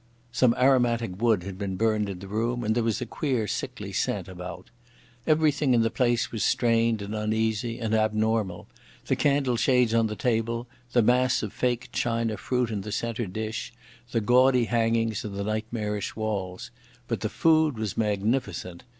[0.31, 3.91] Some aromatic wood had been burned in the room, and there was a queer sickly
[3.93, 4.71] scent about.
[5.27, 10.65] Everything in that place was strained and uneasy and abnormal—the candle shades on the table,
[10.93, 13.71] the mass of faked china fruit in the centre dish,
[14.09, 16.71] the gaudy hangings and the nightmarish walls.
[17.07, 18.83] But the food was magnificent.